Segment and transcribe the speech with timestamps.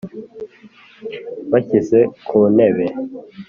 [1.51, 2.85] bashyize ku ntebe